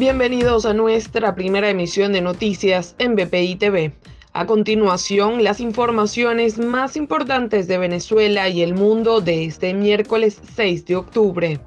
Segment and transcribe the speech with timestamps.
[0.00, 3.92] Bienvenidos a nuestra primera emisión de noticias en BPI TV.
[4.32, 10.86] A continuación, las informaciones más importantes de Venezuela y el mundo de este miércoles 6
[10.86, 11.60] de octubre.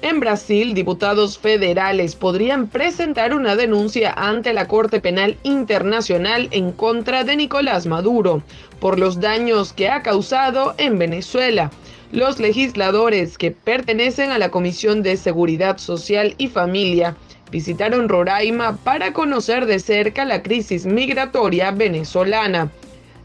[0.00, 7.22] En Brasil, diputados federales podrían presentar una denuncia ante la Corte Penal Internacional en contra
[7.22, 8.42] de Nicolás Maduro
[8.80, 11.70] por los daños que ha causado en Venezuela.
[12.12, 17.16] Los legisladores que pertenecen a la Comisión de Seguridad Social y Familia
[17.50, 22.70] visitaron Roraima para conocer de cerca la crisis migratoria venezolana.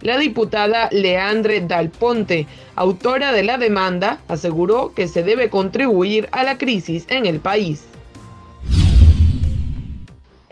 [0.01, 2.45] La diputada Leandre Dalponte,
[2.75, 7.85] autora de la demanda, aseguró que se debe contribuir a la crisis en el país.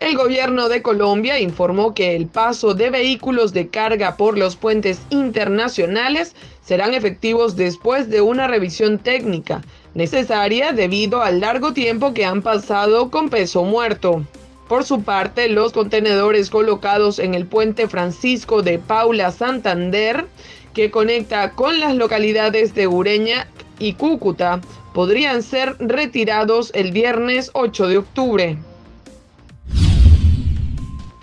[0.01, 4.99] El gobierno de Colombia informó que el paso de vehículos de carga por los puentes
[5.11, 9.61] internacionales serán efectivos después de una revisión técnica
[9.93, 14.25] necesaria debido al largo tiempo que han pasado con peso muerto.
[14.67, 20.25] Por su parte, los contenedores colocados en el puente Francisco de Paula Santander,
[20.73, 24.61] que conecta con las localidades de Ureña y Cúcuta,
[24.95, 28.57] podrían ser retirados el viernes 8 de octubre.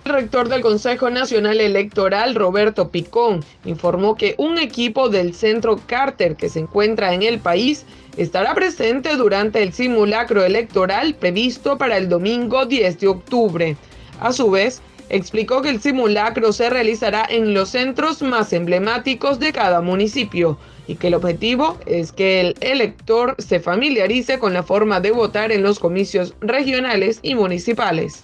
[0.09, 6.49] Rector del Consejo Nacional Electoral, Roberto Picón, informó que un equipo del Centro Carter que
[6.49, 7.85] se encuentra en el país
[8.17, 13.77] estará presente durante el simulacro electoral previsto para el domingo 10 de octubre.
[14.19, 19.53] A su vez, explicó que el simulacro se realizará en los centros más emblemáticos de
[19.53, 20.57] cada municipio
[20.87, 25.51] y que el objetivo es que el elector se familiarice con la forma de votar
[25.51, 28.23] en los comicios regionales y municipales.